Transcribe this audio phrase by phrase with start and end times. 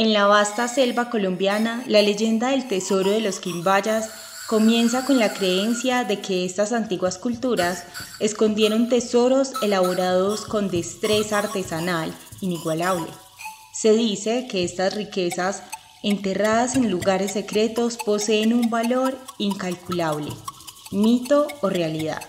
[0.00, 4.08] En la vasta selva colombiana, la leyenda del tesoro de los quimbayas
[4.46, 7.84] comienza con la creencia de que estas antiguas culturas
[8.18, 13.10] escondieron tesoros elaborados con destreza artesanal inigualable.
[13.74, 15.64] Se dice que estas riquezas,
[16.02, 20.32] enterradas en lugares secretos, poseen un valor incalculable,
[20.92, 22.22] mito o realidad.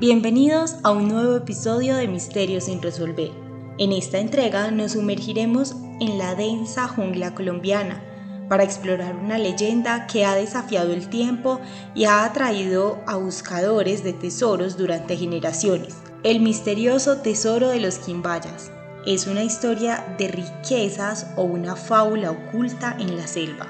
[0.00, 3.32] Bienvenidos a un nuevo episodio de Misterios sin resolver.
[3.76, 8.02] En esta entrega nos sumergiremos en la densa jungla colombiana
[8.48, 11.60] para explorar una leyenda que ha desafiado el tiempo
[11.94, 15.98] y ha atraído a buscadores de tesoros durante generaciones.
[16.22, 18.72] El misterioso tesoro de los Quimbayas
[19.04, 23.66] es una historia de riquezas o una fábula oculta en la selva.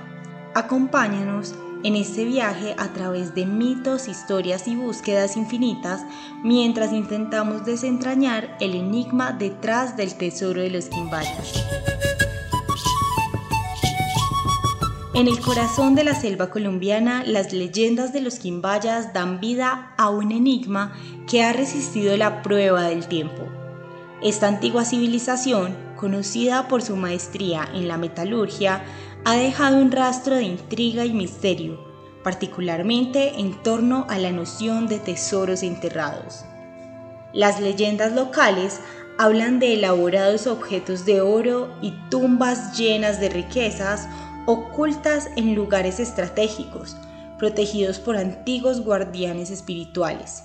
[0.54, 6.04] Acompáñanos en este viaje a través de mitos, historias y búsquedas infinitas
[6.42, 11.64] mientras intentamos desentrañar el enigma detrás del tesoro de los Quimbayas.
[15.14, 20.08] En el corazón de la selva colombiana, las leyendas de los Quimbayas dan vida a
[20.08, 20.92] un enigma
[21.28, 23.46] que ha resistido la prueba del tiempo.
[24.22, 28.82] Esta antigua civilización, conocida por su maestría en la metalurgia,
[29.24, 31.78] ha dejado un rastro de intriga y misterio,
[32.24, 36.44] particularmente en torno a la noción de tesoros enterrados.
[37.32, 38.80] Las leyendas locales
[39.18, 44.08] hablan de elaborados objetos de oro y tumbas llenas de riquezas
[44.46, 46.96] ocultas en lugares estratégicos,
[47.38, 50.42] protegidos por antiguos guardianes espirituales.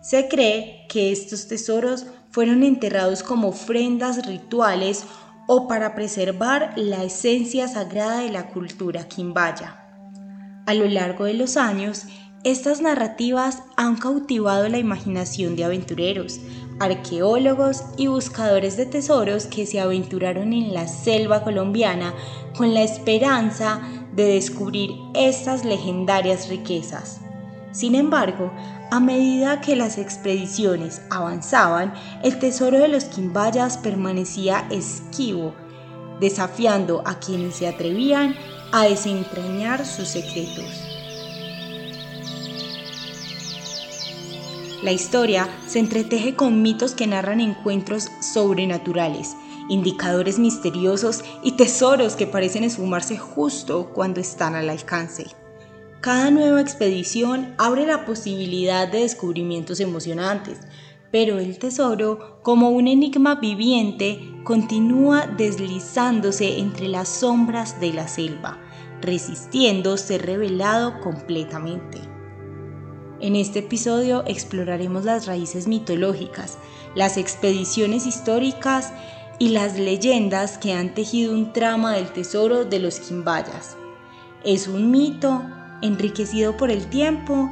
[0.00, 5.04] Se cree que estos tesoros fueron enterrados como ofrendas rituales
[5.46, 9.82] o para preservar la esencia sagrada de la cultura quimbaya.
[10.66, 12.06] A lo largo de los años,
[12.42, 16.40] estas narrativas han cautivado la imaginación de aventureros,
[16.78, 22.14] arqueólogos y buscadores de tesoros que se aventuraron en la selva colombiana
[22.56, 23.80] con la esperanza
[24.14, 27.20] de descubrir estas legendarias riquezas.
[27.72, 28.52] Sin embargo,
[28.90, 31.92] a medida que las expediciones avanzaban,
[32.22, 35.54] el tesoro de los quimbayas permanecía esquivo,
[36.20, 38.34] desafiando a quienes se atrevían
[38.72, 40.86] a desentrañar sus secretos.
[44.82, 49.34] La historia se entreteje con mitos que narran encuentros sobrenaturales,
[49.68, 55.26] indicadores misteriosos y tesoros que parecen esfumarse justo cuando están al alcance.
[56.06, 60.60] Cada nueva expedición abre la posibilidad de descubrimientos emocionantes,
[61.10, 68.56] pero el tesoro, como un enigma viviente, continúa deslizándose entre las sombras de la selva,
[69.00, 71.98] resistiendo ser revelado completamente.
[73.18, 76.56] En este episodio exploraremos las raíces mitológicas,
[76.94, 78.92] las expediciones históricas
[79.40, 83.76] y las leyendas que han tejido un trama del tesoro de los Quimbayas.
[84.44, 85.42] ¿Es un mito?
[85.82, 87.50] Enriquecido por el tiempo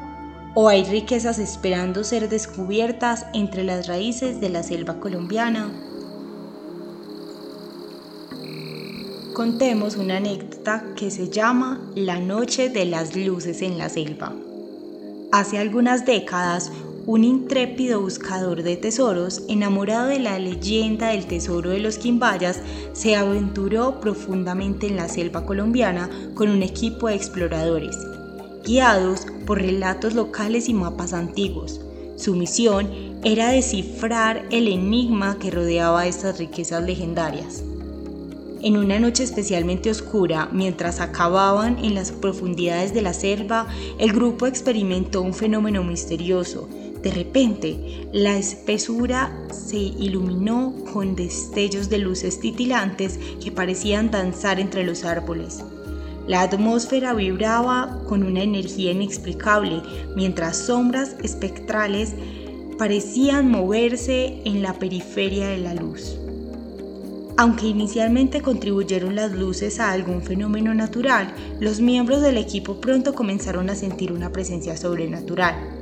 [0.55, 5.73] o hay riquezas esperando ser descubiertas entre las raíces de la selva colombiana.
[9.35, 14.33] Contemos una anécdota que se llama La Noche de las Luces en la Selva.
[15.33, 16.71] Hace algunas décadas,
[17.07, 22.61] un intrépido buscador de tesoros, enamorado de la leyenda del tesoro de los Quimbayas,
[22.93, 27.97] se aventuró profundamente en la selva colombiana con un equipo de exploradores
[28.65, 31.81] guiados por relatos locales y mapas antiguos.
[32.17, 32.89] Su misión
[33.23, 37.63] era descifrar el enigma que rodeaba estas riquezas legendarias.
[38.63, 43.67] En una noche especialmente oscura, mientras acababan en las profundidades de la selva,
[43.99, 46.67] el grupo experimentó un fenómeno misterioso.
[47.05, 54.85] De repente, la espesura se iluminó con destellos de luces titilantes que parecían danzar entre
[54.85, 55.63] los árboles.
[56.27, 59.83] La atmósfera vibraba con una energía inexplicable,
[60.17, 62.15] mientras sombras espectrales
[62.79, 66.17] parecían moverse en la periferia de la luz.
[67.37, 73.69] Aunque inicialmente contribuyeron las luces a algún fenómeno natural, los miembros del equipo pronto comenzaron
[73.69, 75.74] a sentir una presencia sobrenatural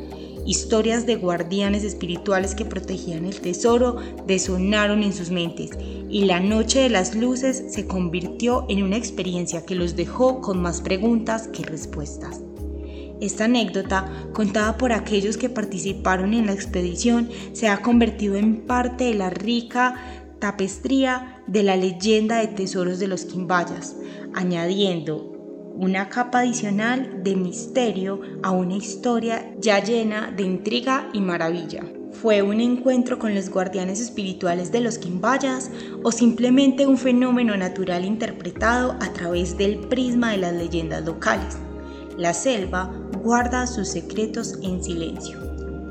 [0.46, 3.96] historias de guardianes espirituales que protegían el tesoro
[4.26, 5.70] desonaron en sus mentes
[6.08, 10.60] y la noche de las luces se convirtió en una experiencia que los dejó con
[10.60, 12.40] más preguntas que respuestas.
[13.20, 19.04] Esta anécdota, contada por aquellos que participaron en la expedición, se ha convertido en parte
[19.04, 19.94] de la rica
[20.40, 23.94] tapestría de la leyenda de tesoros de los Quimbayas,
[24.34, 25.31] añadiendo
[25.74, 31.84] una capa adicional de misterio a una historia ya llena de intriga y maravilla.
[32.12, 35.70] ¿Fue un encuentro con los guardianes espirituales de los Quimbayas
[36.02, 41.56] o simplemente un fenómeno natural interpretado a través del prisma de las leyendas locales?
[42.16, 42.92] La selva
[43.22, 45.38] guarda sus secretos en silencio.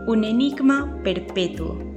[0.07, 1.90] Un enigma perpetuo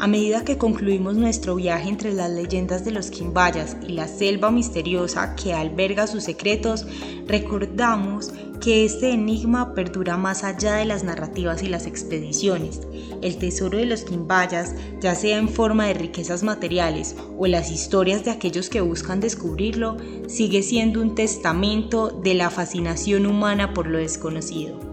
[0.00, 4.50] a medida que concluimos nuestro viaje entre las leyendas de los Quimbayas y la selva
[4.50, 6.86] misteriosa que alberga sus secretos,
[7.26, 8.32] recordamos
[8.62, 12.80] que este enigma perdura más allá de las narrativas y las expediciones.
[13.20, 18.24] El tesoro de los Quimbayas, ya sea en forma de riquezas materiales o las historias
[18.24, 19.98] de aquellos que buscan descubrirlo,
[20.28, 24.89] sigue siendo un testamento de la fascinación humana por lo desconocido.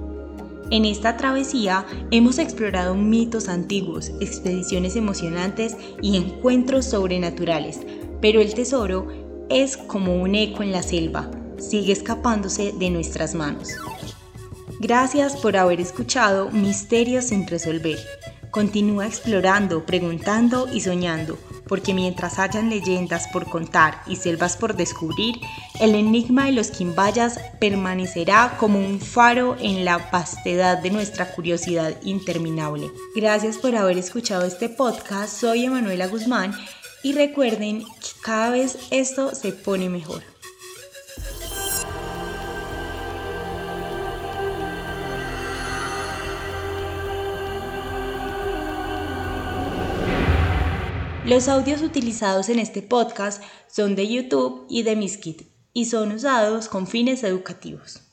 [0.69, 7.79] En esta travesía hemos explorado mitos antiguos, expediciones emocionantes y encuentros sobrenaturales,
[8.21, 9.07] pero el tesoro
[9.49, 13.69] es como un eco en la selva, sigue escapándose de nuestras manos.
[14.81, 17.97] Gracias por haber escuchado Misterios sin resolver.
[18.57, 21.37] Continúa explorando, preguntando y soñando,
[21.67, 25.35] porque mientras hayan leyendas por contar y selvas por descubrir,
[25.79, 32.01] el enigma de los quimbayas permanecerá como un faro en la vastedad de nuestra curiosidad
[32.01, 32.89] interminable.
[33.15, 36.51] Gracias por haber escuchado este podcast, soy Emanuela Guzmán
[37.03, 40.23] y recuerden que cada vez esto se pone mejor.
[51.27, 55.41] Los audios utilizados en este podcast son de YouTube y de Miskit
[55.73, 58.06] y son usados con fines educativos.